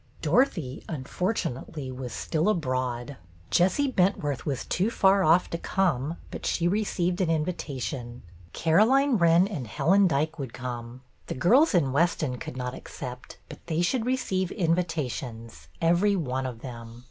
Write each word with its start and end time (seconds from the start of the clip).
Dorothy, 0.23 0.83
unfortunately, 0.89 1.91
was 1.91 2.11
still 2.11 2.45
3i6 2.45 2.45
BETTY 2.47 2.53
BAIRD^S 2.53 2.61
VENTURES 2.63 2.65
abroad. 2.65 3.17
Jessie 3.51 3.91
Bentworth 3.91 4.45
was 4.47 4.65
too 4.65 4.89
far 4.89 5.23
off 5.23 5.47
to 5.51 5.59
come, 5.59 6.17
but 6.31 6.43
she 6.47 6.67
received 6.67 7.21
an 7.21 7.29
invitation. 7.29 8.23
Caroline 8.51 9.17
Wren 9.17 9.47
and 9.47 9.67
Helen 9.67 10.07
Dyke 10.07 10.39
would 10.39 10.53
come. 10.53 11.01
The 11.27 11.35
girls 11.35 11.75
in 11.75 11.91
Weston 11.91 12.39
could 12.39 12.57
not 12.57 12.73
accept, 12.73 13.37
but 13.47 13.59
they 13.67 13.83
should 13.83 14.07
re 14.07 14.17
ceive 14.17 14.49
invitations, 14.49 15.67
every 15.79 16.15
one 16.15 16.47
of 16.47 16.61
them. 16.61 16.99